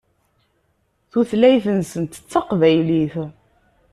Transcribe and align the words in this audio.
Tutlayt-nsent 1.11 2.19
d 2.21 2.21
taqbaylit. 2.31 3.15